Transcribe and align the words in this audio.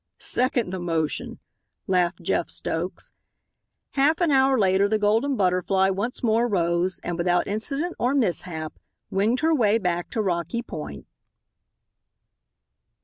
"Second 0.17 0.71
the 0.73 0.79
motion," 0.79 1.37
laughed 1.85 2.23
Jeff 2.23 2.49
Stokes. 2.49 3.11
Half 3.91 4.19
an 4.19 4.31
hour 4.31 4.57
later 4.57 4.89
the 4.89 4.97
Golden 4.97 5.35
Butterfly 5.35 5.91
once 5.91 6.23
more 6.23 6.47
rose, 6.47 6.99
and 7.03 7.19
without 7.19 7.45
incident 7.47 7.95
or 7.99 8.15
mishap 8.15 8.79
winged 9.11 9.41
her 9.41 9.53
way 9.53 9.77
back 9.77 10.09
to 10.09 10.21
Rocky 10.23 10.63
Point. 10.63 11.05